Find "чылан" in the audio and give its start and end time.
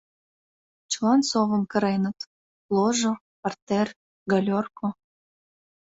0.91-1.21